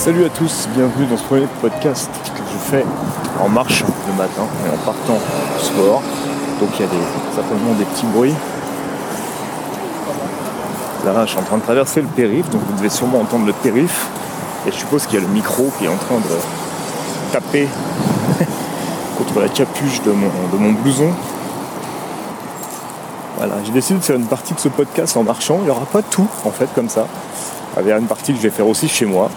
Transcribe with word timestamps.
Salut 0.00 0.24
à 0.24 0.30
tous, 0.30 0.66
bienvenue 0.74 1.04
dans 1.04 1.18
ce 1.18 1.24
premier 1.24 1.46
podcast 1.60 2.08
que 2.24 2.40
je 2.50 2.56
fais 2.70 2.86
en 3.38 3.50
marche 3.50 3.84
le 4.06 4.14
matin 4.14 4.46
et 4.64 4.70
en 4.70 4.78
partant 4.78 5.16
au 5.18 5.62
sport. 5.62 6.00
Donc 6.58 6.70
il 6.78 6.80
y 6.80 6.84
a 6.84 6.90
des, 6.90 7.34
certainement 7.34 7.74
des 7.74 7.84
petits 7.84 8.06
bruits. 8.06 8.34
Là, 11.04 11.26
je 11.26 11.32
suis 11.32 11.38
en 11.38 11.42
train 11.42 11.58
de 11.58 11.62
traverser 11.62 12.00
le 12.00 12.06
périph', 12.06 12.48
donc 12.48 12.62
vous 12.62 12.78
devez 12.78 12.88
sûrement 12.88 13.20
entendre 13.20 13.44
le 13.44 13.52
périph'. 13.52 14.06
Et 14.66 14.72
je 14.72 14.76
suppose 14.78 15.04
qu'il 15.04 15.20
y 15.20 15.22
a 15.22 15.26
le 15.26 15.34
micro 15.34 15.70
qui 15.78 15.84
est 15.84 15.88
en 15.88 15.98
train 15.98 16.16
de 16.16 17.30
taper 17.30 17.68
contre 19.18 19.38
la 19.38 19.50
capuche 19.50 20.00
de 20.00 20.12
mon, 20.12 20.30
de 20.50 20.56
mon 20.56 20.72
blouson. 20.80 21.10
Voilà, 23.36 23.56
j'ai 23.66 23.72
décidé 23.72 23.98
de 23.98 24.04
faire 24.04 24.16
une 24.16 24.28
partie 24.28 24.54
de 24.54 24.60
ce 24.60 24.70
podcast 24.70 25.14
en 25.18 25.24
marchant. 25.24 25.58
Il 25.58 25.64
n'y 25.64 25.70
aura 25.70 25.84
pas 25.84 26.00
tout 26.00 26.28
en 26.46 26.50
fait 26.50 26.70
comme 26.74 26.88
ça. 26.88 27.06
Il 27.78 27.86
y 27.86 27.92
a 27.92 27.98
une 27.98 28.06
partie 28.06 28.32
que 28.32 28.38
je 28.38 28.44
vais 28.44 28.50
faire 28.50 28.66
aussi 28.66 28.88
chez 28.88 29.04
moi 29.04 29.28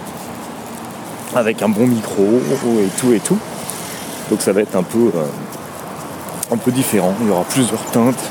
avec 1.36 1.62
un 1.62 1.70
bon 1.70 1.88
micro 1.88 2.24
et 2.24 3.00
tout 3.00 3.14
et 3.14 3.20
tout. 3.20 3.38
Donc 4.30 4.42
ça 4.42 4.54
va 4.54 4.62
être 4.62 4.76
un 4.76 4.84
peu, 4.84 5.12
euh, 5.16 6.52
un 6.52 6.58
peu 6.58 6.72
différent. 6.72 7.14
Il 7.22 7.28
y 7.28 7.30
aura 7.30 7.44
plusieurs 7.44 7.84
teintes, 7.92 8.24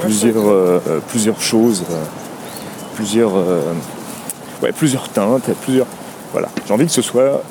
plusieurs, 0.00 0.48
euh, 0.48 0.80
euh, 0.88 1.00
plusieurs 1.08 1.40
choses, 1.40 1.84
plusieurs, 2.94 3.32
ouais, 4.62 4.72
plusieurs 4.72 5.08
teintes, 5.08 5.50
plusieurs. 5.62 5.86
Voilà. 6.32 6.48
J'ai 6.66 6.74
envie 6.74 6.86
que 6.86 6.92
ce 6.92 7.02
soit 7.02 7.42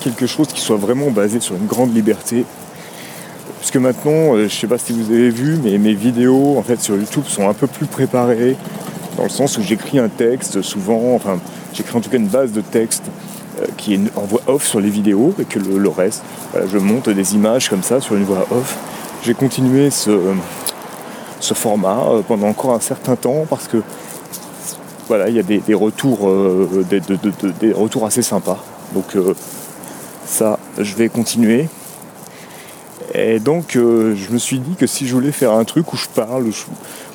quelque 0.00 0.26
chose 0.26 0.48
qui 0.48 0.60
soit 0.60 0.76
vraiment 0.76 1.10
basé 1.10 1.40
sur 1.40 1.54
une 1.54 1.66
grande 1.66 1.94
liberté. 1.94 2.44
Parce 3.58 3.70
que 3.70 3.78
maintenant, 3.78 4.36
je 4.36 4.48
sais 4.48 4.66
pas 4.66 4.78
si 4.78 4.92
vous 4.92 5.12
avez 5.12 5.30
vu, 5.30 5.58
mais 5.62 5.78
mes 5.78 5.94
vidéos 5.94 6.56
en 6.58 6.62
fait 6.62 6.80
sur 6.80 6.96
YouTube 6.96 7.24
sont 7.28 7.48
un 7.48 7.54
peu 7.54 7.68
plus 7.68 7.86
préparées, 7.86 8.56
dans 9.16 9.22
le 9.22 9.28
sens 9.28 9.56
où 9.56 9.62
j'écris 9.62 10.00
un 10.00 10.08
texte 10.08 10.62
souvent, 10.62 11.14
enfin 11.14 11.38
j'écris 11.72 11.96
en 11.96 12.00
tout 12.00 12.10
cas 12.10 12.16
une 12.16 12.26
base 12.26 12.50
de 12.50 12.60
texte 12.60 13.04
qui 13.76 13.94
est 13.94 14.00
en 14.16 14.22
voix 14.22 14.42
off 14.46 14.66
sur 14.66 14.80
les 14.80 14.90
vidéos 14.90 15.34
et 15.40 15.44
que 15.44 15.58
le, 15.58 15.88
reste, 15.88 16.22
je 16.54 16.78
monte 16.78 17.08
des 17.08 17.34
images 17.34 17.68
comme 17.68 17.82
ça 17.82 18.00
sur 18.00 18.16
une 18.16 18.24
voix 18.24 18.46
off. 18.50 18.76
J'ai 19.22 19.34
continué 19.34 19.90
ce, 19.90 20.10
ce 21.42 21.54
format 21.54 22.04
euh, 22.08 22.22
pendant 22.22 22.48
encore 22.48 22.72
un 22.72 22.80
certain 22.80 23.16
temps 23.16 23.46
parce 23.48 23.68
que 23.68 23.82
voilà, 25.08 25.28
il 25.28 25.36
y 25.36 25.38
a 25.38 25.42
des, 25.42 25.74
retours, 25.74 26.28
euh, 26.28 26.86
des, 26.88 27.72
retours 27.72 28.06
assez 28.06 28.22
sympas. 28.22 28.64
Donc 28.94 29.16
ça, 30.24 30.58
je 30.78 30.94
vais 30.94 31.08
continuer. 31.08 31.68
Et 33.14 33.38
donc, 33.40 33.72
je 33.74 34.30
me 34.30 34.38
suis 34.38 34.58
dit 34.58 34.74
que 34.74 34.86
si 34.86 35.06
je 35.06 35.12
voulais 35.12 35.32
faire 35.32 35.52
un 35.52 35.64
truc 35.64 35.92
où 35.92 35.96
je 35.96 36.08
parle, 36.08 36.46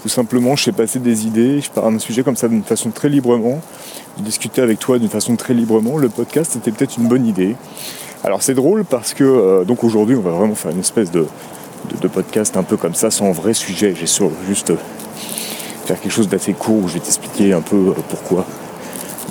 ou 0.06 0.10
simplement 0.10 0.56
je 0.56 0.66
sais 0.66 0.72
passer 0.74 1.00
des 1.00 1.26
idées, 1.26 1.60
je 1.60 1.72
parle 1.72 1.94
d'un 1.94 2.00
sujet 2.00 2.22
comme 2.22 2.36
ça 2.36 2.48
d'une 2.48 2.64
façon 2.64 2.92
très 2.92 3.10
librement, 3.10 3.62
discuter 4.22 4.62
avec 4.62 4.80
toi 4.80 5.00
d'une 5.00 5.10
façon 5.10 5.36
très 5.36 5.54
librement, 5.54 5.98
le 5.98 6.10
podcast 6.10 6.56
était 6.56 6.72
peut-être 6.72 6.98
une 6.98 7.08
bonne 7.08 7.26
idée. 7.26 7.56
Alors 8.24 8.42
c'est 8.42 8.54
drôle 8.54 8.84
parce 8.84 9.14
que 9.14 9.24
euh, 9.24 9.64
donc 9.64 9.84
aujourd'hui 9.84 10.16
on 10.16 10.22
va 10.22 10.32
vraiment 10.32 10.56
faire 10.56 10.72
une 10.72 10.80
espèce 10.80 11.12
de, 11.12 11.28
podcast 12.14 12.58
un 12.58 12.64
peu 12.64 12.78
comme 12.78 12.96
ça, 12.96 13.12
sans 13.12 13.32
vrai 13.32 13.54
sujet. 13.54 13.94
J'ai 13.96 14.08
juste 14.48 14.72
euh, 14.72 14.78
faire 15.86 16.00
quelque 16.00 16.12
chose 16.12 16.28
d'assez 16.28 16.54
court 16.54 16.84
où 16.84 16.88
je 16.88 16.96
vais 16.96 17.00
t'expliquer 17.00 17.54
un 17.54 17.62
peu 17.62 17.76
euh, 17.76 17.94
pourquoi. 18.10 18.46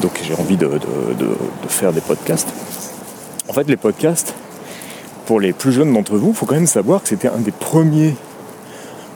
Donc 0.00 0.12
j'ai 0.22 0.34
envie 0.34 0.56
de, 0.56 0.70
faire 1.68 1.92
des 1.92 2.00
podcasts. 2.00 2.48
En 3.48 3.52
fait 3.52 3.68
les 3.68 3.76
podcasts, 3.76 4.34
pour 5.26 5.40
les 5.40 5.52
plus 5.52 5.72
jeunes 5.72 5.92
d'entre 5.92 6.16
vous, 6.16 6.30
il 6.30 6.34
faut 6.34 6.46
quand 6.46 6.54
même 6.54 6.66
savoir 6.66 7.02
que 7.02 7.08
c'était 7.08 7.28
un 7.28 7.38
des 7.38 7.50
premiers 7.50 8.14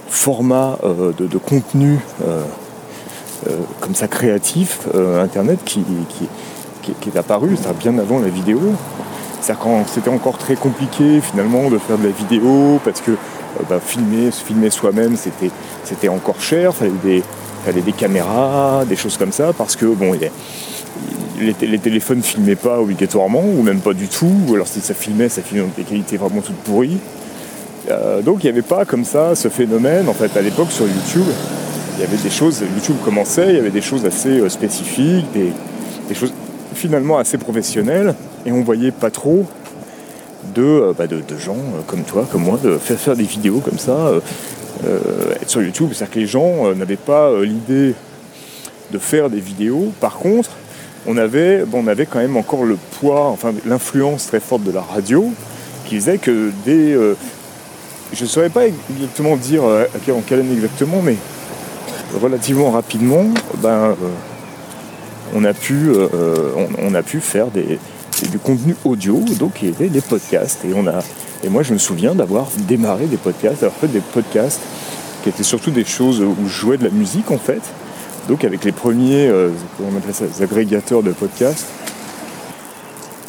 formats 0.09 0.79
de, 0.83 1.39
contenu 1.39 1.99
comme 3.81 3.95
ça 3.95 4.09
créatif, 4.09 4.81
euh, 4.95 5.23
Internet, 5.23 5.61
qui, 5.65 5.83
est 7.07 7.17
apparu, 7.17 7.57
ça 7.57 7.73
bien 7.73 7.99
avant 7.99 8.19
la 8.19 8.29
vidéo. 8.29 8.61
C'est-à-dire 9.41 9.63
quand 9.63 9.85
c'était 9.89 10.11
encore 10.11 10.37
très 10.37 10.55
compliqué 10.55 11.21
finalement 11.21 11.71
de 11.71 11.79
faire 11.79 11.97
de 11.97 12.05
la 12.05 12.11
vidéo 12.11 12.79
parce 12.85 13.01
que 13.01 13.13
euh, 13.13 13.15
bah, 13.69 13.81
filmer, 13.85 14.31
se 14.31 14.45
filmer 14.45 14.71
soi-même 14.71 15.17
c'était, 15.17 16.09
encore 16.09 16.41
cher, 16.41 16.75
fallait 16.75 17.23
fallait 17.65 17.81
des 17.81 17.93
caméras, 17.93 18.85
des 18.87 18.97
choses 18.97 19.17
comme 19.17 19.33
ça, 19.33 19.53
parce 19.57 19.77
que 19.77 19.87
bon, 19.87 20.13
les, 20.13 21.55
les, 21.61 21.79
téléphones 21.79 22.23
filmaient 22.23 22.57
pas 22.57 22.81
obligatoirement, 22.81 23.43
ou 23.43 23.63
même 23.63 23.81
pas 23.81 23.93
du 23.93 24.09
tout, 24.09 24.33
ou 24.49 24.55
alors 24.55 24.67
si 24.67 24.81
ça 24.81 24.95
filmait, 24.95 25.29
ça 25.29 25.43
filmait 25.43 25.65
dans 25.65 25.73
des 25.77 25.85
qualités 25.85 26.17
vraiment 26.17 26.41
toutes 26.41 26.57
pourries. 26.57 26.99
donc 28.25 28.45
il 28.45 28.47
n'y 28.47 28.51
avait 28.51 28.63
pas 28.63 28.85
comme 28.85 29.05
ça 29.05 29.35
ce 29.35 29.49
phénomène 29.49 30.09
en 30.09 30.15
fait 30.15 30.35
à 30.37 30.43
l'époque 30.43 30.71
sur 30.71 30.87
YouTube 30.87 31.27
il 32.01 32.05
y 32.05 32.07
avait 32.07 32.23
des 32.23 32.31
choses, 32.31 32.63
YouTube 32.63 32.97
commençait, 33.05 33.51
il 33.51 33.57
y 33.57 33.59
avait 33.59 33.69
des 33.69 33.83
choses 33.83 34.07
assez 34.07 34.41
euh, 34.41 34.49
spécifiques, 34.49 35.27
des, 35.35 36.15
choses 36.15 36.33
finalement 36.75 37.19
assez 37.19 37.37
professionnelles, 37.37 38.15
et 38.47 38.53
on 38.53 38.63
voyait 38.63 38.91
pas 38.91 39.11
trop 39.11 39.45
de, 40.55 40.63
euh, 40.63 40.93
bah, 40.97 41.05
gens 41.39 41.57
euh, 41.57 41.83
comme 41.87 42.05
toi, 42.05 42.27
comme 42.33 42.45
moi, 42.45 42.59
de 42.63 42.79
faire 42.79 43.15
des 43.17 43.25
vidéos 43.25 43.61
comme 43.61 43.79
ça, 43.79 44.13
être 45.43 45.51
sur 45.51 45.61
YouTube. 45.61 45.91
C'est-à-dire 45.93 46.15
que 46.15 46.21
les 46.21 46.27
gens 46.27 46.75
n'avaient 46.75 46.97
pas 46.97 47.39
l'idée 47.43 47.95
de 48.91 48.99
faire 48.99 49.29
des 49.29 49.41
vidéos. 49.41 49.93
Par 50.01 50.15
contre, 50.15 50.53
on 51.07 51.19
avait, 51.19 51.65
on 51.71 51.87
avait 51.87 52.07
quand 52.07 52.21
même 52.21 52.39
encore 52.39 52.65
le 52.65 52.79
poids, 52.99 53.27
enfin 53.27 53.53
l'influence 53.67 54.29
très 54.29 54.41
forte 54.41 54.63
de 54.63 54.73
la 54.73 54.81
radio, 54.81 55.31
qui 55.85 55.97
faisait 55.97 56.17
que 56.17 56.51
des... 56.65 56.97
je 58.15 58.23
ne 58.23 58.29
saurais 58.29 58.49
pas 58.49 58.63
exactement 58.67 59.37
dire 59.37 59.65
en 59.65 60.21
quelle 60.27 60.41
année 60.41 60.55
exactement, 60.55 61.03
mais 61.03 61.17
relativement 62.19 62.71
rapidement, 62.71 63.25
ben, 63.59 63.69
euh, 63.69 63.95
on, 65.35 65.45
a 65.45 65.53
pu, 65.53 65.91
euh, 65.91 66.09
on, 66.79 66.95
a 66.95 67.03
pu 67.03 67.21
faire 67.21 67.49
des, 67.49 67.79
du 68.31 68.39
contenu 68.39 68.77
audio, 68.85 69.23
donc 69.39 69.63
il 69.63 69.71
y 69.71 69.75
avait 69.75 69.89
des 69.89 70.01
podcasts. 70.01 70.65
Et, 70.65 70.73
on 70.75 70.87
a, 70.87 71.01
et 71.45 71.49
moi, 71.49 71.63
je 71.63 71.73
me 71.73 71.79
souviens 71.79 72.15
d'avoir 72.15 72.49
démarré 72.69 73.07
des 73.07 73.17
podcasts, 73.17 73.63
alors 73.63 73.75
fait 73.75 73.89
des 73.89 74.01
podcasts 74.01 74.61
qui 75.23 75.29
étaient 75.29 75.43
surtout 75.43 75.71
des 75.71 75.85
choses 75.85 76.21
où 76.21 76.47
je 76.47 76.53
jouais 76.53 76.79
de 76.79 76.85
la 76.85 76.91
musique 76.91 77.31
en 77.31 77.39
fait. 77.39 77.63
Donc 78.29 78.45
avec 78.45 78.65
les 78.65 78.73
premiers, 78.73 79.27
euh, 79.29 79.51
on 79.81 79.97
appelle 79.97 80.15
ça, 80.15 80.27
des 80.27 80.43
agrégateurs 80.43 81.03
de 81.03 81.13
podcasts. 81.13 81.67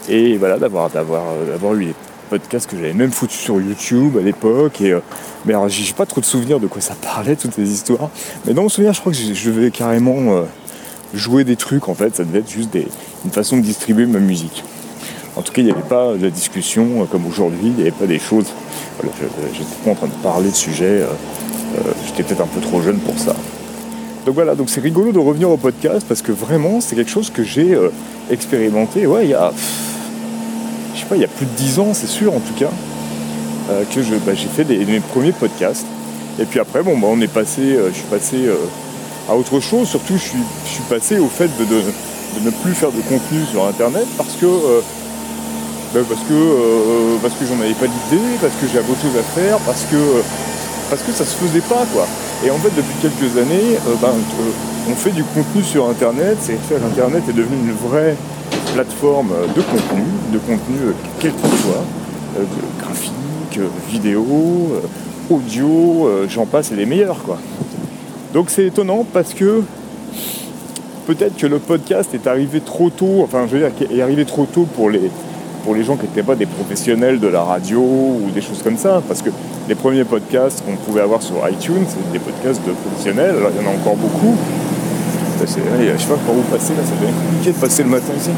Et 0.10 0.38
voilà, 0.38 0.58
d'avoir, 0.58 0.90
d'avoir, 0.90 1.24
d'avoir 1.48 1.76
eu 1.76 1.94
podcast 2.32 2.70
que 2.70 2.78
j'avais 2.78 2.94
même 2.94 3.12
foutu 3.12 3.36
sur 3.36 3.60
YouTube 3.60 4.18
à 4.18 4.22
l'époque. 4.22 4.80
Et, 4.80 4.94
euh, 4.94 5.02
mais 5.46 5.54
alors, 5.54 5.68
j'ai 5.68 5.92
pas 5.92 6.06
trop 6.06 6.22
de 6.22 6.26
souvenirs 6.26 6.62
de 6.62 6.68
quoi 6.68 6.82
ça 6.82 6.96
parlait, 6.96 7.36
toutes 7.36 7.54
ces 7.54 7.70
histoires. 7.70 8.10
Mais 8.46 8.54
dans 8.54 8.64
mon 8.64 8.70
souvenir, 8.70 8.94
je 8.94 9.02
crois 9.02 9.12
que 9.12 9.18
je 9.18 9.50
devais 9.50 9.70
carrément 9.70 10.38
euh, 10.38 10.44
jouer 11.14 11.44
des 11.44 11.58
trucs, 11.58 11.90
en 11.90 11.94
fait. 11.94 12.16
Ça 12.16 12.24
devait 12.24 12.40
être 12.40 12.50
juste 12.50 12.70
une 13.26 13.32
façon 13.32 13.58
de 13.58 13.62
distribuer 13.62 14.06
ma 14.06 14.20
musique. 14.20 14.64
En 15.36 15.42
tout 15.42 15.52
cas, 15.52 15.62
il 15.62 15.66
n'y 15.66 15.72
avait 15.72 15.82
pas 15.82 16.14
de 16.14 16.24
la 16.24 16.30
discussion 16.30 17.02
euh, 17.02 17.06
comme 17.06 17.26
aujourd'hui, 17.28 17.66
il 17.66 17.74
n'y 17.74 17.82
avait 17.82 17.92
pas 17.92 18.08
des 18.08 18.20
choses. 18.20 18.48
Voilà, 18.98 19.14
j'étais 19.54 19.66
pas 19.84 19.92
en 19.92 19.96
train 19.96 20.08
de 20.08 20.24
parler 20.24 20.50
de 20.50 20.56
sujets. 20.56 21.04
J'étais 22.06 22.24
peut-être 22.24 22.42
un 22.42 22.48
peu 22.48 22.62
trop 22.62 22.82
jeune 22.82 23.00
pour 23.00 23.18
ça. 23.18 23.36
Donc 24.26 24.36
voilà, 24.36 24.56
donc 24.56 24.70
c'est 24.70 24.82
rigolo 24.82 25.12
de 25.12 25.20
revenir 25.20 25.50
au 25.50 25.58
podcast 25.58 26.06
parce 26.08 26.22
que 26.22 26.32
vraiment, 26.32 26.80
c'est 26.80 26.96
quelque 26.96 27.12
chose 27.12 27.30
que 27.30 27.44
j'ai 27.44 27.78
expérimenté. 28.30 29.08
Ouais, 29.08 29.26
il 29.26 29.32
y 29.32 29.34
a 29.34 29.52
il 31.16 31.22
y 31.22 31.26
a 31.26 31.28
plus 31.28 31.46
de 31.46 31.52
10 31.52 31.80
ans, 31.80 31.94
c'est 31.94 32.08
sûr 32.08 32.34
en 32.34 32.40
tout 32.40 32.54
cas, 32.58 32.72
euh, 33.70 33.84
que 33.94 34.00
bah, 34.26 34.34
j'ai 34.34 34.48
fait 34.48 34.64
mes 34.64 35.00
premiers 35.00 35.32
podcasts. 35.32 35.86
Et 36.40 36.46
puis 36.46 36.60
après, 36.60 36.84
bon, 36.84 36.98
bah, 36.98 37.08
on 37.10 37.20
est 37.22 37.32
passé, 37.32 37.62
euh, 37.62 37.90
je 37.90 37.98
suis 37.98 38.08
passé 38.08 38.46
euh, 38.46 38.56
à 39.30 39.36
autre 39.36 39.60
chose. 39.60 39.88
Surtout, 39.88 40.14
je 40.14 40.24
suis, 40.24 40.84
passé 40.90 41.20
au 41.20 41.28
fait 41.28 41.50
de, 41.58 42.44
ne 42.44 42.50
plus 42.50 42.74
faire 42.74 42.92
de 42.92 43.02
contenu 43.02 43.46
sur 43.50 43.66
Internet 43.66 44.06
parce 44.18 44.36
que 44.36 44.46
bah, 45.94 46.00
parce 46.08 46.22
que 46.22 47.18
parce 47.22 47.34
que 47.36 47.46
j'en 47.46 47.62
avais 47.62 47.74
pas 47.74 47.86
l'idée, 47.86 48.24
parce 48.42 48.54
que 48.54 48.68
j'avais 48.68 48.90
autre 48.90 49.02
chose 49.02 49.18
à 49.20 49.40
faire, 49.40 49.58
parce 49.60 49.84
que 49.84 50.22
parce 50.90 51.02
que 51.04 51.12
ça 51.12 51.26
se 51.26 51.36
faisait 51.36 51.62
pas 51.62 51.86
quoi. 51.94 52.08
Et 52.46 52.50
en 52.50 52.58
fait, 52.58 52.72
depuis 52.76 52.96
quelques 53.02 53.38
années, 53.38 53.78
on 54.90 54.96
fait 54.96 55.12
du 55.12 55.24
contenu 55.24 55.64
sur 55.64 55.88
Internet. 55.88 56.38
C'est 56.42 56.58
Internet 56.76 57.24
est 57.30 57.34
devenu 57.34 57.58
une 57.58 57.90
vraie 57.90 58.16
plateforme 58.74 59.32
de 59.56 59.62
contenu, 59.62 60.04
de 60.32 60.38
contenu 60.38 60.78
euh, 60.84 60.94
quel 61.20 61.32
qu'il 61.32 61.50
soit, 61.50 61.84
euh, 62.38 62.44
graphique, 62.80 63.58
euh, 63.58 63.68
vidéo, 63.90 64.26
audio, 65.30 66.10
j'en 66.28 66.46
passe, 66.46 66.72
et 66.72 66.76
les 66.76 66.86
meilleurs 66.86 67.24
quoi. 67.24 67.38
Donc 68.34 68.50
c'est 68.50 68.66
étonnant 68.66 69.06
parce 69.12 69.34
que 69.34 69.64
peut-être 71.06 71.36
que 71.38 71.48
le 71.48 71.60
podcast 71.60 72.14
est 72.14 72.28
arrivé 72.28 72.62
trop 72.62 72.90
tôt, 72.90 73.22
enfin 73.24 73.46
je 73.48 73.58
veux 73.58 73.60
dire, 73.60 73.72
est 73.92 74.02
arrivé 74.02 74.26
trop 74.26 74.46
tôt 74.46 74.68
pour 74.76 74.90
les, 74.90 75.02
gens 75.84 75.96
qui 75.96 76.04
n'étaient 76.04 76.24
pas 76.24 76.36
des 76.36 76.46
professionnels 76.46 77.20
de 77.20 77.28
la 77.28 77.44
radio 77.44 77.80
ou 77.82 78.30
des 78.34 78.42
choses 78.42 78.62
comme 78.64 78.78
ça, 78.78 79.02
parce 79.08 79.22
que 79.22 79.30
les 79.70 79.76
premiers 79.76 80.06
podcasts 80.06 80.64
qu'on 80.66 80.76
pouvait 80.76 81.02
avoir 81.02 81.22
sur 81.22 81.36
iTunes, 81.48 81.86
c'est 81.88 82.12
des 82.12 82.20
podcasts 82.20 82.66
de 82.66 82.72
professionnels, 82.72 83.36
alors 83.38 83.52
il 83.56 83.64
y 83.64 83.68
en 83.68 83.72
a 83.72 83.74
encore 83.74 83.96
beaucoup. 83.96 84.36
Je 85.46 86.02
sais 86.02 86.08
pas 86.08 86.16
par 86.16 86.36
où 86.36 86.42
passer 86.52 86.74
là, 86.74 86.82
ça 86.84 86.96
devient 87.00 87.14
compliqué 87.14 87.52
de 87.52 87.58
passer 87.58 87.84
le 87.84 87.90
matin 87.90 88.14
ici 88.18 88.32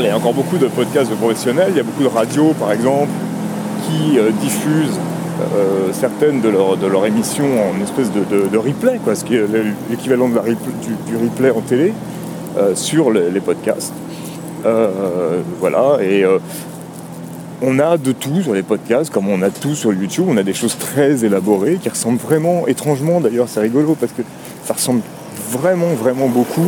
il 0.00 0.06
y 0.06 0.08
a 0.10 0.16
encore 0.16 0.34
beaucoup 0.34 0.58
de 0.58 0.66
podcasts 0.66 1.10
de 1.10 1.16
professionnels, 1.16 1.68
il 1.70 1.76
y 1.76 1.80
a 1.80 1.82
beaucoup 1.82 2.02
de 2.02 2.08
radios 2.08 2.52
par 2.58 2.72
exemple 2.72 3.08
qui 3.86 4.18
euh, 4.18 4.30
diffusent 4.40 4.98
euh, 5.54 5.90
certaines 5.92 6.40
de 6.40 6.48
leurs 6.48 6.76
de 6.76 6.86
leur 6.86 7.06
émissions 7.06 7.46
en 7.46 7.82
espèce 7.82 8.10
de, 8.10 8.56
replay, 8.56 8.98
quoi, 9.04 9.14
ce 9.14 9.24
qui 9.24 9.36
est 9.36 9.44
l'équivalent 9.90 10.28
du, 10.28 10.36
replay 10.38 11.50
en 11.50 11.60
télé, 11.60 11.92
euh, 12.56 12.74
sur 12.74 13.10
les, 13.10 13.40
podcasts. 13.40 13.92
voilà, 15.60 15.98
et 16.02 16.24
on 17.62 17.78
a 17.78 17.96
de 17.96 18.12
tout 18.12 18.42
sur 18.42 18.54
les 18.54 18.62
podcasts, 18.62 19.10
comme 19.10 19.28
on 19.28 19.42
a 19.42 19.50
tout 19.50 19.74
sur 19.74 19.92
YouTube. 19.92 20.26
On 20.28 20.36
a 20.36 20.42
des 20.42 20.54
choses 20.54 20.76
très 20.78 21.24
élaborées 21.24 21.78
qui 21.82 21.88
ressemblent 21.88 22.18
vraiment, 22.18 22.66
étrangement 22.66 23.20
d'ailleurs, 23.20 23.48
c'est 23.48 23.60
rigolo 23.60 23.96
parce 23.98 24.12
que 24.12 24.22
ça 24.64 24.74
ressemble 24.74 25.02
vraiment, 25.50 25.94
vraiment 25.94 26.28
beaucoup 26.28 26.66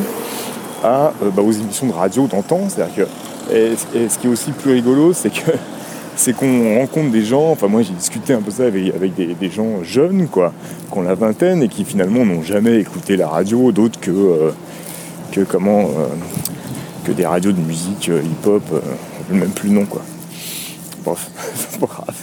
à, 0.83 1.13
euh, 1.23 1.31
bah, 1.31 1.43
aux 1.43 1.53
émissions 1.53 1.87
de 1.87 1.93
radio 1.93 2.27
d'antan. 2.27 2.69
C'est-à-dire 2.69 3.07
que, 3.51 3.55
et, 3.55 4.09
ce 4.09 4.19
qui 4.19 4.27
est 4.27 4.31
aussi 4.31 4.53
plus 4.53 4.73
rigolo, 4.73 5.13
c'est 5.13 5.31
que 5.31 5.53
c'est 6.17 6.35
qu'on 6.35 6.79
rencontre 6.79 7.11
des 7.11 7.25
gens, 7.25 7.51
enfin 7.51 7.69
moi 7.69 7.83
j'ai 7.83 7.93
discuté 7.93 8.33
un 8.33 8.41
peu 8.41 8.51
ça 8.51 8.65
avec, 8.65 9.15
des, 9.15 9.51
gens 9.51 9.83
jeunes, 9.83 10.27
quoi, 10.29 10.53
qui 10.91 10.99
ont 10.99 11.03
la 11.03 11.15
vingtaine 11.15 11.63
et 11.63 11.69
qui 11.69 11.85
finalement 11.85 12.25
n'ont 12.25 12.43
jamais 12.43 12.81
écouté 12.81 13.17
la 13.17 13.29
radio, 13.29 13.71
d'autres 13.73 14.01
que, 14.01 14.11
euh, 14.11 14.51
que 15.33 15.41
comment 15.43 15.83
euh, 15.83 16.07
que 17.05 17.13
des 17.13 17.25
radios 17.25 17.53
de 17.53 17.61
musique 17.61 18.09
hip-hop, 18.09 18.63
même 19.31 19.51
plus 19.51 19.71
nom 19.71 19.85
quoi. 19.85 20.03
Bref, 21.05 21.31
c'est 21.71 21.81
pas 21.81 21.87
grave. 21.87 22.17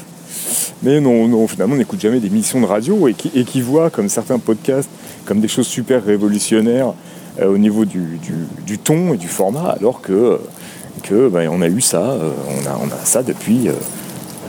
Mais 0.83 0.99
non, 0.99 1.27
non 1.27 1.47
finalement 1.47 1.75
on 1.75 1.77
n'écoute 1.77 2.01
jamais 2.01 2.19
des 2.19 2.29
missions 2.29 2.59
de 2.59 2.65
radio 2.65 3.07
et 3.07 3.13
qui 3.13 3.61
voient 3.61 3.89
comme 3.89 4.09
certains 4.09 4.39
podcasts 4.39 4.89
comme 5.25 5.39
des 5.39 5.47
choses 5.47 5.67
super 5.67 6.03
révolutionnaires 6.03 6.93
euh, 7.41 7.53
au 7.53 7.57
niveau 7.57 7.85
du, 7.85 8.19
ton 8.83 9.13
et 9.13 9.17
du 9.17 9.27
format, 9.27 9.75
alors 9.77 10.01
que, 10.01 10.39
que 11.03 11.27
ben, 11.27 11.49
on 11.51 11.61
a 11.61 11.67
eu 11.67 11.81
ça, 11.81 12.01
euh, 12.01 12.31
on, 12.47 12.67
a, 12.67 12.79
on 12.81 12.87
a 12.87 13.05
ça 13.05 13.23
depuis, 13.23 13.67
euh, 13.67 13.73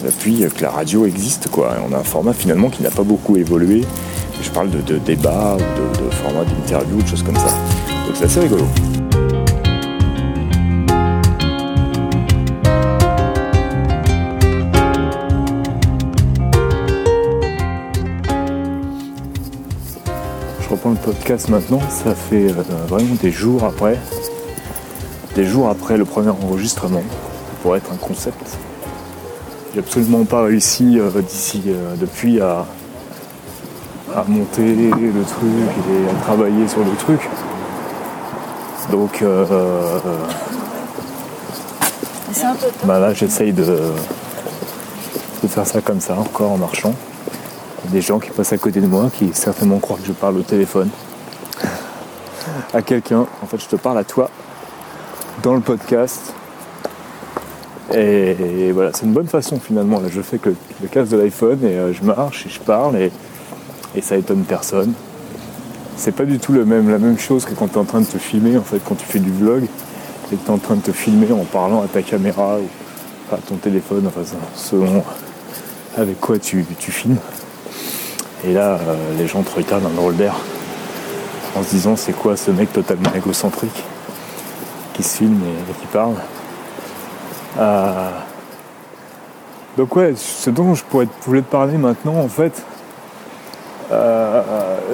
depuis 0.04 0.44
que 0.54 0.62
la 0.62 0.70
radio 0.70 1.06
existe. 1.06 1.48
Quoi. 1.48 1.74
on 1.88 1.92
a 1.92 1.98
un 1.98 2.04
format 2.04 2.32
finalement 2.32 2.68
qui 2.68 2.82
n'a 2.82 2.90
pas 2.90 3.02
beaucoup 3.02 3.36
évolué. 3.36 3.82
Je 4.42 4.50
parle 4.50 4.70
de, 4.70 4.80
de 4.80 4.98
débat 4.98 5.56
ou 5.56 5.58
de, 5.58 6.06
de 6.06 6.10
format 6.10 6.44
d'interview, 6.44 7.02
de 7.02 7.08
choses 7.08 7.22
comme 7.22 7.36
ça. 7.36 7.50
Donc 8.06 8.14
c'est 8.14 8.26
assez 8.26 8.40
rigolo. 8.40 8.66
Podcast 21.06 21.48
maintenant, 21.50 21.78
ça 21.88 22.16
fait 22.16 22.48
euh, 22.48 22.62
vraiment 22.88 23.14
des 23.22 23.30
jours 23.30 23.62
après, 23.62 23.96
des 25.36 25.44
jours 25.44 25.68
après 25.68 25.96
le 25.96 26.04
premier 26.04 26.30
enregistrement, 26.30 27.04
pour 27.62 27.76
être 27.76 27.92
un 27.92 27.96
concept. 27.96 28.58
J'ai 29.72 29.78
absolument 29.78 30.24
pas 30.24 30.42
réussi 30.42 30.98
euh, 30.98 31.22
d'ici 31.22 31.62
euh, 31.68 31.94
depuis 31.94 32.40
à, 32.40 32.66
à, 34.16 34.24
monter 34.26 34.74
le 34.74 35.22
truc 35.22 35.70
et 35.92 36.10
à 36.10 36.24
travailler 36.24 36.66
sur 36.66 36.80
le 36.80 36.96
truc. 36.96 37.20
Donc 38.90 39.22
bah 42.84 42.98
là 42.98 43.14
j'essaye 43.14 43.52
de, 43.52 43.64
de 45.42 45.48
faire 45.48 45.66
ça 45.66 45.80
comme 45.80 46.00
ça, 46.00 46.18
encore 46.18 46.50
en 46.50 46.58
marchant 46.58 46.94
des 47.90 48.00
gens 48.00 48.18
qui 48.18 48.30
passent 48.30 48.52
à 48.52 48.58
côté 48.58 48.80
de 48.80 48.86
moi 48.86 49.10
qui 49.16 49.30
certainement 49.32 49.78
croient 49.78 49.98
que 49.98 50.06
je 50.06 50.12
parle 50.12 50.38
au 50.38 50.42
téléphone 50.42 50.88
à 52.72 52.82
quelqu'un. 52.82 53.26
En 53.42 53.46
fait, 53.46 53.58
je 53.58 53.66
te 53.66 53.76
parle 53.76 53.98
à 53.98 54.04
toi 54.04 54.30
dans 55.42 55.54
le 55.54 55.60
podcast. 55.60 56.34
Et, 57.94 58.72
voilà, 58.72 58.90
c'est 58.92 59.06
une 59.06 59.12
bonne 59.12 59.28
façon 59.28 59.60
finalement. 59.60 60.00
Là, 60.00 60.08
je 60.10 60.20
fais 60.20 60.38
que 60.38 60.50
le 60.82 60.88
casque 60.88 61.12
de 61.12 61.16
l'iPhone 61.16 61.58
et 61.62 61.76
euh, 61.76 61.92
je 61.92 62.02
marche 62.02 62.46
et 62.46 62.50
je 62.50 62.60
parle 62.60 62.96
et, 62.96 63.10
ça 64.02 64.16
étonne 64.16 64.44
personne. 64.44 64.92
C'est 65.96 66.12
pas 66.12 66.24
du 66.24 66.38
tout 66.38 66.52
le 66.52 66.66
même, 66.66 66.90
la 66.90 66.98
même 66.98 67.18
chose 67.18 67.46
que 67.46 67.54
quand 67.54 67.68
tu 67.68 67.74
es 67.74 67.78
en 67.78 67.84
train 67.84 68.02
de 68.02 68.06
te 68.06 68.18
filmer, 68.18 68.58
en 68.58 68.62
fait, 68.62 68.78
quand 68.84 68.94
tu 68.94 69.06
fais 69.06 69.18
du 69.18 69.30
vlog 69.30 69.64
et 69.64 70.36
que 70.36 70.42
tu 70.42 70.46
es 70.46 70.50
en 70.50 70.58
train 70.58 70.74
de 70.74 70.82
te 70.82 70.92
filmer 70.92 71.32
en 71.32 71.44
parlant 71.44 71.82
à 71.82 71.86
ta 71.86 72.02
caméra 72.02 72.58
ou 72.58 73.34
à 73.34 73.38
ton 73.38 73.56
téléphone, 73.56 74.06
enfin, 74.06 74.20
selon 74.54 75.02
avec 75.96 76.20
quoi 76.20 76.38
tu 76.38 76.62
filmes. 76.78 77.16
Et 78.46 78.52
là, 78.52 78.78
euh, 78.80 78.96
les 79.18 79.26
gens 79.26 79.42
te 79.42 79.56
regardent 79.56 79.86
un 79.86 79.94
drôle 79.94 80.14
d'air 80.14 80.34
en 81.56 81.64
se 81.64 81.70
disant 81.70 81.96
c'est 81.96 82.12
quoi 82.12 82.36
ce 82.36 82.52
mec 82.52 82.72
totalement 82.72 83.12
égocentrique 83.16 83.82
qui 84.92 85.02
se 85.02 85.18
filme 85.18 85.40
et, 85.42 85.72
qui 85.80 85.86
parle. 85.86 86.14
Euh, 87.58 88.10
donc 89.76 89.96
ouais, 89.96 90.14
ce 90.14 90.50
dont 90.50 90.74
je 90.74 90.84
pourrais, 90.84 91.08
voulais 91.22 91.42
te 91.42 91.50
parler 91.50 91.76
maintenant 91.76 92.18
en 92.20 92.28
fait, 92.28 92.62
euh, 93.90 94.42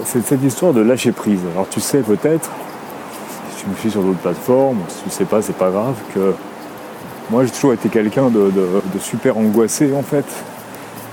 c'est 0.07 0.25
cette 0.25 0.43
histoire 0.43 0.73
de 0.73 0.81
lâcher 0.81 1.13
prise. 1.13 1.41
Alors 1.53 1.69
tu 1.69 1.81
sais 1.81 1.99
peut-être, 1.99 2.51
si 3.51 3.65
tu 3.65 3.71
me 3.71 3.75
suis 3.77 3.91
sur 3.91 4.03
d'autres 4.03 4.19
plateformes, 4.21 4.79
si 4.89 5.05
tu 5.05 5.11
sais 5.11 5.25
pas, 5.27 5.43
c'est 5.43 5.57
pas 5.57 5.71
grave, 5.71 5.97
que 6.15 6.35
moi 7.29 7.45
j'ai 7.45 7.51
toujours 7.51 7.75
été 7.75 7.91
quelqu'un 7.91 8.31
de, 8.31 8.51
super 8.99 9.37
angoissé 9.37 9.93
en 9.95 10.03
fait, 10.03 10.27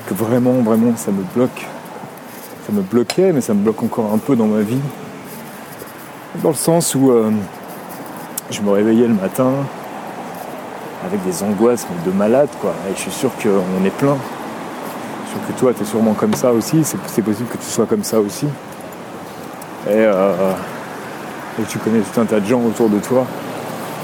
que 0.08 0.14
vraiment, 0.14 0.62
vraiment 0.62 0.96
ça 0.96 1.12
me 1.12 1.24
bloque 1.36 1.68
ça 2.70 2.76
me 2.76 2.82
bloquait, 2.84 3.32
mais 3.32 3.42
ça 3.42 3.56
me 3.56 3.64
bloque 3.64 3.82
encore 3.82 4.14
un 4.14 4.20
peu 4.20 4.36
dans 4.36 4.46
ma 4.46 4.62
vie. 4.62 4.82
Dans 6.44 6.50
le 6.50 6.56
sens 6.56 6.94
où 6.94 7.10
euh, 7.10 7.32
je 8.52 8.62
me 8.62 8.70
réveillais 8.70 9.08
le 9.08 9.16
matin 9.16 9.52
avec 11.04 11.24
des 11.26 11.42
angoisses 11.42 11.88
de 12.06 12.12
malade, 12.12 12.50
quoi. 12.62 12.74
Et 12.88 12.96
je 12.96 13.02
suis 13.02 13.12
sûr 13.12 13.32
qu'on 13.42 13.86
est 13.86 13.98
plein. 13.98 14.16
Je 15.26 15.32
suis 15.32 15.40
sûr 15.40 15.48
que 15.48 15.60
toi, 15.60 15.74
tu 15.74 15.82
es 15.82 15.86
sûrement 15.86 16.14
comme 16.14 16.36
ça 16.36 16.52
aussi. 16.52 16.84
C'est 16.84 17.24
possible 17.24 17.48
que 17.48 17.58
tu 17.58 17.66
sois 17.66 17.88
comme 17.88 18.04
ça 18.04 18.20
aussi. 18.20 18.46
Euh, 19.88 20.54
et, 21.60 21.64
tu 21.64 21.80
connais 21.80 22.02
tout 22.02 22.22
un 22.22 22.26
tas 22.26 22.40
de 22.40 22.46
gens 22.46 22.62
autour 22.62 22.90
de 22.90 23.00
toi 23.00 23.26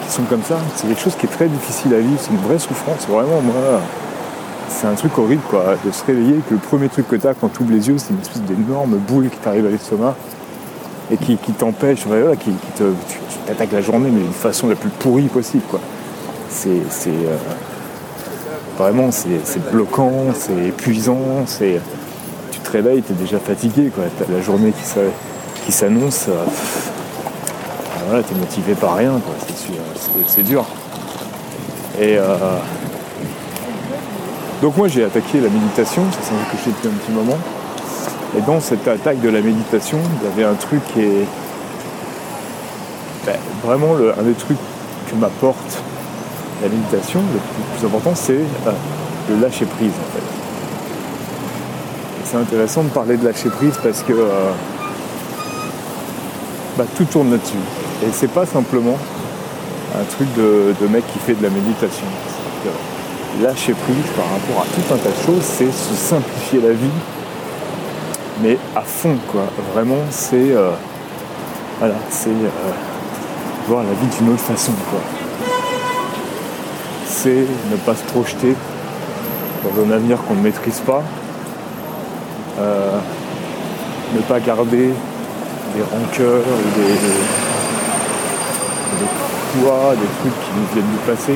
qui 0.08 0.12
sont 0.12 0.24
comme 0.24 0.44
ça. 0.44 0.58
C'est 0.76 0.88
quelque 0.88 1.02
chose 1.02 1.16
qui 1.16 1.28
est 1.28 1.30
très 1.30 1.48
difficile 1.48 1.94
à 1.94 2.00
vivre. 2.00 2.20
C'est 2.20 2.32
une 2.32 2.42
vraie 2.42 2.60
souffrance. 2.60 3.06
Vraiment, 3.08 3.42
moi, 3.42 3.80
c'est 4.70 4.88
un 4.88 4.94
truc 4.94 5.18
horrible 5.18 5.42
quoi, 5.50 5.76
de 5.84 5.92
se 5.92 6.04
réveiller 6.06 6.40
que 6.48 6.54
le 6.54 6.60
premier 6.60 6.90
truc 6.90 7.08
que 7.08 7.16
tu 7.16 7.28
as 7.28 7.34
quand 7.34 7.50
tu 7.50 7.62
ouvres 7.62 7.72
les 7.72 7.88
yeux, 7.88 7.98
c'est 7.98 8.12
une 8.12 8.22
espèce 8.22 8.42
d'énorme 8.44 8.98
boule 8.98 9.30
qui 9.30 9.38
t'arrive 9.38 9.66
à 9.66 9.70
l'estomac 9.70 10.16
et 11.12 11.18
qui, 11.18 11.38
t'empêche, 11.38 12.00
qui, 12.40 12.52
te, 12.76 12.84
tu, 13.08 13.20
t'attaques 13.46 13.72
la 13.72 13.82
journée 13.82 14.10
mais 14.12 14.22
d'une 14.22 14.34
façon 14.34 14.68
la 14.68 14.76
plus 14.76 14.90
pourrie 14.90 15.28
possible 15.28 15.64
quoi. 15.70 15.80
C'est, 16.50 16.80
euh, 17.08 17.38
vraiment 18.78 19.12
c'est, 19.12 19.72
bloquant, 19.72 20.34
c'est 20.34 20.68
épuisant, 20.68 21.46
c'est 21.46 21.80
tu 22.52 22.60
te 22.60 22.72
réveilles, 22.72 23.04
tu 23.04 23.12
es 23.12 23.16
déjà 23.16 23.40
fatigué 23.40 23.92
quoi, 23.94 24.06
la 24.32 24.42
journée 24.42 24.72
qui, 24.72 25.00
qui 25.66 25.72
s'annonce, 25.72 26.26
euh, 26.30 26.44
voilà, 28.08 28.24
t'es 28.24 28.36
motivé 28.36 28.74
par 28.74 28.96
rien 28.96 29.20
quoi, 29.24 29.36
c'est, 30.28 30.44
dur. 30.44 30.66
Et 32.00 32.18
euh, 32.18 32.36
donc 34.66 34.78
moi 34.78 34.88
j'ai 34.88 35.04
attaqué 35.04 35.40
la 35.40 35.50
méditation, 35.50 36.02
c'est 36.12 36.34
un 36.34 36.44
truc 36.50 36.64
que 36.64 36.70
depuis 36.72 36.88
un 36.88 37.00
petit 37.00 37.12
moment. 37.12 37.38
Et 38.36 38.42
dans 38.42 38.60
cette 38.60 38.88
attaque 38.88 39.22
de 39.22 39.30
la 39.30 39.40
méditation, 39.40 40.00
il 40.00 40.28
y 40.28 40.32
avait 40.32 40.52
un 40.52 40.56
truc 40.56 40.82
qui 40.92 41.02
est 41.02 41.28
ben, 43.28 43.36
vraiment 43.64 43.94
un 43.94 44.24
des 44.24 44.34
trucs 44.34 44.58
que 45.08 45.16
m'apporte 45.18 45.84
la 46.64 46.70
méditation, 46.70 47.20
le 47.20 47.78
plus, 47.78 47.86
important, 47.86 48.14
c'est 48.16 48.34
euh, 48.34 48.72
le 49.30 49.40
lâcher 49.40 49.66
prise 49.66 49.92
en 49.92 50.18
fait. 50.18 50.26
C'est 52.24 52.38
intéressant 52.38 52.82
de 52.86 52.90
parler 52.90 53.18
de 53.18 53.26
lâcher 53.26 53.50
prise 53.50 53.78
parce 53.84 54.02
que 54.02 54.14
euh, 54.14 54.50
bah, 56.76 56.86
tout 56.98 57.06
tourne 57.06 57.30
là-dessus. 57.30 57.54
Et 58.02 58.08
c'est 58.12 58.32
pas 58.32 58.48
simplement 58.48 58.98
un 59.94 60.04
truc 60.06 60.28
de, 60.36 60.88
mec 60.88 61.04
qui 61.14 61.20
fait 61.20 61.36
de 61.36 61.44
la 61.44 61.52
méditation 61.52 62.08
lâcher 63.42 63.74
prise 63.74 64.12
par 64.16 64.26
rapport 64.26 64.64
à 64.64 64.66
tout 64.74 64.94
un 64.94 64.98
tas 64.98 65.10
de 65.10 65.26
choses, 65.26 65.44
c'est 65.44 65.72
se 65.72 65.94
simplifier 65.94 66.62
la 66.62 66.72
vie, 66.72 67.00
mais 68.42 68.58
à 68.76 68.82
fond 68.82 69.18
quoi. 69.32 69.44
Vraiment, 69.74 70.02
c'est 70.10 70.52
euh, 70.52 70.72
voilà, 71.80 71.96
c'est 72.10 72.30
euh, 72.30 72.72
voir 73.68 73.84
la 73.84 73.92
vie 73.92 74.18
d'une 74.18 74.34
autre 74.34 74.44
façon 74.44 74.72
quoi. 74.90 75.00
C'est 77.08 77.46
ne 77.72 77.78
pas 77.78 77.96
se 77.96 78.04
projeter 78.04 78.56
dans 79.64 79.84
un 79.84 79.92
avenir 79.92 80.22
qu'on 80.24 80.36
ne 80.36 80.42
maîtrise 80.42 80.80
pas, 80.82 81.04
euh, 82.60 83.00
ne 84.16 84.22
pas 84.22 84.40
garder 84.40 84.94
des 85.76 85.82
rancœurs 85.82 86.44
ou 86.46 86.80
des, 86.80 86.94
des 89.00 89.10
poids, 89.60 89.94
des 89.94 90.08
trucs 90.20 90.40
qui 90.42 90.52
nous 90.56 90.68
viennent 90.74 90.92
du 90.92 90.98
passé 91.06 91.34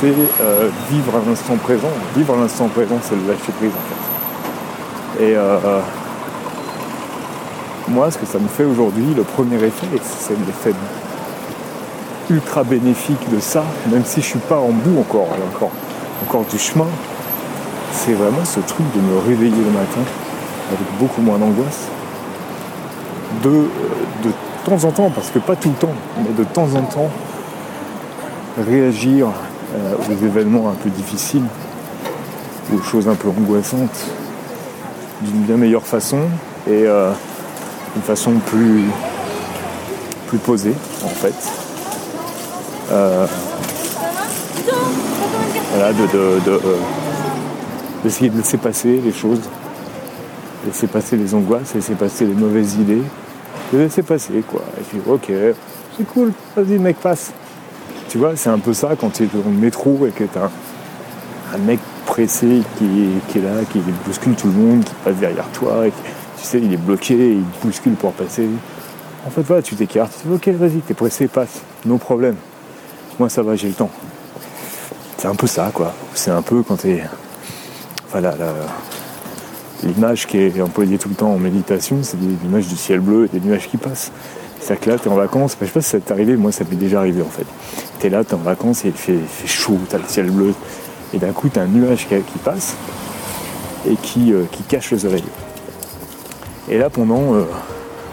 c'est 0.00 0.14
euh, 0.40 0.68
vivre 0.90 1.12
à 1.16 1.28
l'instant 1.28 1.56
présent. 1.56 1.90
Vivre 2.16 2.34
à 2.34 2.36
l'instant 2.36 2.68
présent, 2.68 2.98
c'est 3.02 3.16
le 3.16 3.32
lâcher 3.32 3.52
prise 3.58 3.70
en 3.70 5.18
fait. 5.18 5.24
Et 5.24 5.36
euh, 5.36 5.80
moi, 7.88 8.10
ce 8.10 8.18
que 8.18 8.26
ça 8.26 8.38
me 8.38 8.48
fait 8.48 8.64
aujourd'hui, 8.64 9.14
le 9.16 9.22
premier 9.22 9.56
effet, 9.56 9.86
c'est 10.02 10.34
l'effet 10.46 10.72
ultra 12.30 12.62
bénéfique 12.62 13.28
de 13.34 13.40
ça, 13.40 13.64
même 13.90 14.04
si 14.04 14.20
je 14.20 14.26
suis 14.26 14.38
pas 14.38 14.58
en 14.58 14.68
bout 14.68 15.00
encore, 15.00 15.28
encore, 15.54 15.72
encore 16.26 16.44
du 16.44 16.58
chemin, 16.58 16.86
c'est 17.92 18.12
vraiment 18.12 18.44
ce 18.44 18.60
truc 18.60 18.86
de 18.94 19.00
me 19.00 19.18
réveiller 19.26 19.64
le 19.64 19.70
matin 19.70 20.02
avec 20.70 20.98
beaucoup 21.00 21.22
moins 21.22 21.38
d'angoisse. 21.38 21.88
De, 23.42 23.50
de 24.24 24.32
temps 24.64 24.84
en 24.84 24.90
temps, 24.90 25.10
parce 25.10 25.30
que 25.30 25.38
pas 25.38 25.56
tout 25.56 25.70
le 25.70 25.74
temps, 25.74 25.94
mais 26.18 26.32
de 26.34 26.44
temps 26.44 26.68
en 26.74 26.82
temps, 26.82 27.10
réagir 28.58 29.28
euh, 29.74 29.94
aux 29.96 30.24
événements 30.24 30.70
un 30.70 30.74
peu 30.74 30.88
difficiles, 30.90 31.44
aux 32.74 32.80
choses 32.80 33.08
un 33.08 33.14
peu 33.14 33.28
angoissantes, 33.28 34.04
d'une 35.20 35.42
bien 35.42 35.56
meilleure 35.56 35.86
façon 35.86 36.20
et 36.66 36.86
euh, 36.86 37.10
d'une 37.94 38.02
façon 38.02 38.32
plus, 38.46 38.84
plus 40.28 40.38
posée 40.38 40.74
en 41.04 41.08
fait. 41.08 41.34
Euh, 42.90 43.26
voilà, 45.74 45.92
de, 45.92 46.06
de, 46.50 46.60
d'essayer 48.02 48.30
de 48.30 48.38
laisser 48.38 48.56
passer 48.56 49.00
les 49.04 49.12
choses, 49.12 49.40
laisser 50.64 50.86
passer 50.86 51.16
les 51.16 51.34
angoisses, 51.34 51.74
laisser 51.74 51.94
passer 51.94 52.24
les 52.24 52.34
mauvaises 52.34 52.76
idées, 52.76 53.02
de 53.72 53.78
laisser 53.78 54.02
passer 54.02 54.42
quoi. 54.48 54.62
Et 54.78 54.82
puis 54.82 55.00
ok, 55.06 55.30
c'est 55.96 56.06
cool, 56.06 56.32
vas-y 56.56 56.78
mec 56.78 56.96
passe. 57.00 57.32
Tu 58.08 58.16
vois, 58.16 58.36
c'est 58.36 58.48
un 58.48 58.58
peu 58.58 58.72
ça 58.72 58.96
quand 58.98 59.10
tu 59.10 59.24
es 59.24 59.26
dans 59.26 59.50
le 59.50 59.56
métro 59.56 60.06
et 60.06 60.10
que 60.10 60.24
tu 60.24 60.38
as 60.38 60.50
un, 61.54 61.58
mec 61.58 61.78
pressé 62.06 62.62
qui, 62.78 63.38
est 63.38 63.42
là, 63.42 63.64
qui 63.70 63.80
bouscule 64.06 64.34
tout 64.34 64.46
le 64.46 64.54
monde, 64.54 64.82
qui 64.82 64.94
passe 65.04 65.16
derrière 65.16 65.48
toi, 65.52 65.86
et 65.86 65.92
tu 66.38 66.44
sais, 66.44 66.58
il 66.58 66.72
est 66.72 66.78
bloqué, 66.78 67.14
il 67.14 67.44
bouscule 67.62 67.92
pour 67.94 68.12
passer. 68.12 68.48
En 69.26 69.30
fait, 69.30 69.42
voilà, 69.42 69.60
tu 69.60 69.74
t'écartes, 69.74 70.12
tu 70.22 70.28
dis 70.28 70.34
ok, 70.34 70.48
vas-y, 70.56 70.80
t'es 70.80 70.94
pressé, 70.94 71.28
passe, 71.28 71.60
no 71.84 71.98
problème. 71.98 72.36
Moi, 73.18 73.28
ça 73.28 73.42
va, 73.42 73.56
j'ai 73.56 73.68
le 73.68 73.74
temps. 73.74 73.90
C'est 75.18 75.28
un 75.28 75.34
peu 75.34 75.46
ça, 75.46 75.70
quoi. 75.74 75.92
C'est 76.14 76.30
un 76.30 76.42
peu 76.42 76.62
quand 76.62 76.76
t'es. 76.76 77.02
Voilà, 78.10 78.34
l'image 79.82 80.26
qui 80.26 80.38
est 80.38 80.62
employée 80.62 80.96
tout 80.96 81.10
le 81.10 81.14
temps 81.14 81.32
en 81.32 81.38
méditation, 81.38 81.98
c'est 82.02 82.16
l'image 82.16 82.68
du 82.68 82.76
ciel 82.76 83.00
bleu 83.00 83.26
et 83.26 83.38
des 83.38 83.46
nuages 83.46 83.68
qui 83.68 83.76
passent. 83.76 84.12
C'est-à-dire 84.60 84.80
que 84.80 84.90
là, 84.90 84.98
t'es 84.98 85.08
en 85.08 85.14
vacances, 85.14 85.56
je 85.60 85.66
sais 85.66 85.72
pas 85.72 85.82
si 85.82 85.90
ça 85.90 86.00
t'est 86.00 86.12
arrivé, 86.12 86.36
moi 86.36 86.52
ça 86.52 86.64
m'est 86.68 86.76
déjà 86.76 87.00
arrivé 87.00 87.20
en 87.20 87.28
fait. 87.28 87.46
T'es 88.00 88.08
là, 88.08 88.22
t'es 88.22 88.34
en 88.34 88.38
vacances 88.38 88.84
et 88.84 88.88
il 88.88 88.94
fait, 88.94 89.18
chaud, 89.46 89.78
t'as 89.88 89.98
le 89.98 90.04
ciel 90.06 90.30
bleu, 90.30 90.54
et 91.12 91.18
d'un 91.18 91.32
coup 91.32 91.48
t'as 91.48 91.62
un 91.62 91.66
nuage 91.66 92.06
qui, 92.06 92.38
passe 92.44 92.76
et 93.88 93.96
qui, 93.96 94.32
euh, 94.32 94.44
qui, 94.52 94.62
cache 94.62 94.92
le 94.92 94.98
soleil. 94.98 95.24
Et 96.68 96.78
là 96.78 96.90
pendant, 96.90 97.34
euh, 97.34 97.44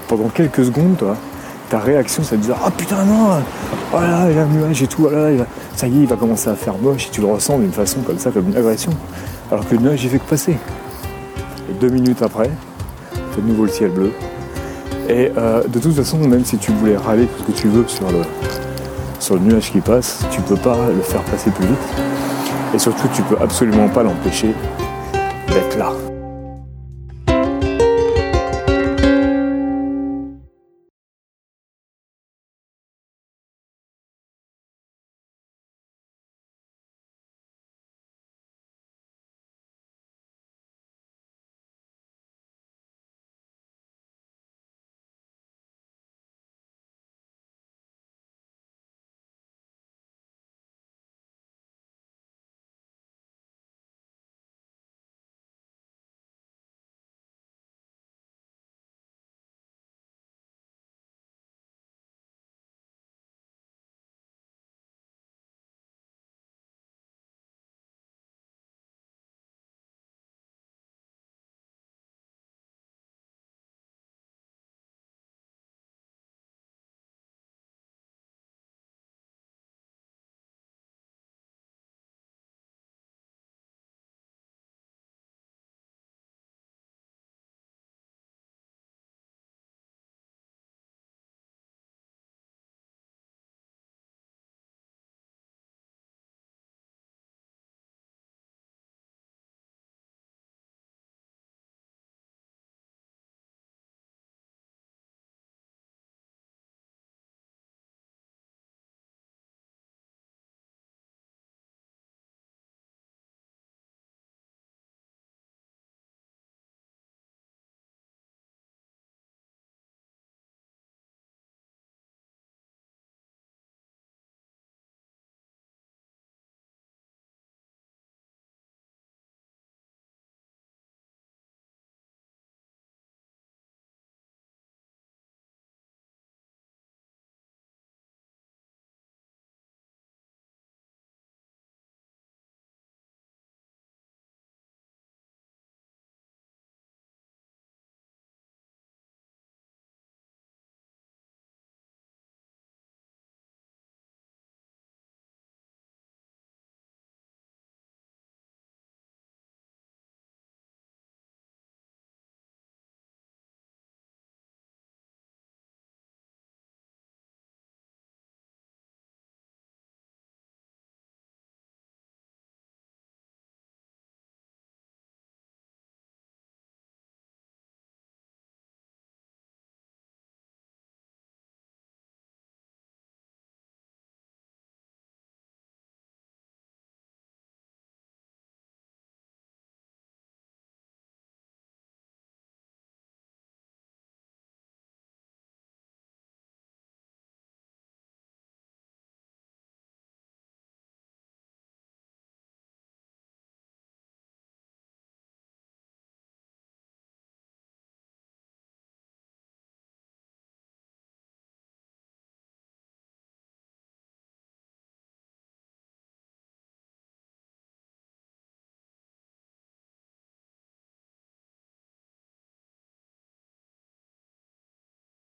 pendant 0.08 0.30
quelques 0.30 0.65
secondes, 0.65 0.98
toi, 0.98 1.15
ta 1.70 1.80
réaction 1.80 2.24
c'est 2.24 2.38
de 2.38 2.42
dire 2.42 2.56
Ah 2.65 2.72
putain 2.72 3.04
non 3.06 3.27
Voilà, 3.92 4.30
il 4.32 4.36
y 4.36 4.39
a 4.39 4.44
un 4.44 4.48
nuage 4.48 4.82
et 4.82 4.88
tout, 4.88 5.04
voilà, 5.04 5.46
ça 5.75 5.88
y 5.88 5.98
est, 5.98 6.01
il 6.01 6.08
va 6.08 6.15
commencer 6.15 6.50
à 6.50 6.56
faire 6.56 6.77
moche 6.80 7.08
et 7.08 7.10
tu 7.12 7.22
le 7.22 7.27
ressens 7.27 7.60
d'une 7.60 7.72
façon 7.72 8.00
comme 8.01 8.18
ça, 8.18 8.32
comme 8.32 8.50
une 8.50 8.58
agression. 8.58 8.92
Alors 9.51 9.68
que 9.68 9.75
le 9.75 9.82
nuage 9.82 10.04
il 10.04 10.10
fait 10.10 10.20
que 10.20 10.30
passer. 10.30 10.58
Et 11.70 11.74
deux 11.80 11.89
minutes 11.89 12.24
après, 12.24 12.50
t'as 13.13 13.42
de 13.42 13.48
nouveau 13.48 13.65
le 13.65 13.72
ciel 13.72 13.92
bleu, 13.92 14.12
et 15.08 15.32
euh, 15.38 15.63
de 15.68 15.80
toute 15.80 15.94
façon, 15.94 16.18
même 16.18 16.44
si 16.44 16.58
tu 16.58 16.72
voulais 16.72 16.98
râler 16.98 17.27
tout 17.27 17.44
ce 17.44 17.51
que 17.51 17.58
tu 17.58 17.68
veux 17.68 17.88
sur 17.88 18.10
le, 18.12 18.22
sur 19.25 19.36
le 19.36 19.41
nuage 19.41 19.72
qui 19.72 19.82
passe, 19.82 20.24
tu 20.29 20.39
peux 20.41 20.55
pas 20.55 20.77
le 20.96 21.01
faire 21.01 21.24
passer 21.24 21.50
plus 21.50 21.65
vite. 21.65 21.77
Et 22.75 22.77
surtout, 22.77 23.08
tu 23.15 23.24
peux 23.24 23.38
absolument 23.41 23.89
pas 23.89 24.03
l'empêcher 24.03 24.53
d'être 25.48 25.79
là. 25.79 26.14